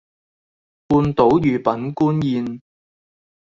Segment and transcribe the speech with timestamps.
[0.89, 2.59] 半島御品官燕